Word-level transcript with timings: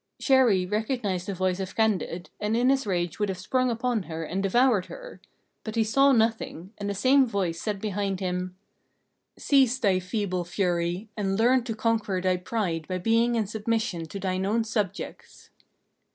Chéri 0.19 0.65
recognized 0.71 1.27
the 1.27 1.35
voice 1.35 1.59
of 1.59 1.75
Candide, 1.75 2.31
and 2.39 2.57
in 2.57 2.71
his 2.71 2.87
rage 2.87 3.19
would 3.19 3.29
have 3.29 3.37
sprung 3.37 3.69
upon 3.69 4.01
her 4.09 4.23
and 4.23 4.41
devoured 4.41 4.87
her; 4.87 5.21
but 5.63 5.75
he 5.75 5.83
saw 5.83 6.11
nothing, 6.11 6.73
and 6.79 6.89
the 6.89 6.95
same 6.95 7.27
voice 7.27 7.61
said 7.61 7.79
behind 7.79 8.19
him: 8.19 8.55
"Cease 9.37 9.77
thy 9.77 9.99
feeble 9.99 10.43
fury, 10.43 11.07
and 11.15 11.37
learn 11.37 11.63
to 11.65 11.75
conquer 11.75 12.19
thy 12.19 12.37
pride 12.37 12.87
by 12.87 12.97
being 12.97 13.35
in 13.35 13.45
submission 13.45 14.07
to 14.07 14.19
thine 14.19 14.43
own 14.43 14.63
subjects." 14.63 15.51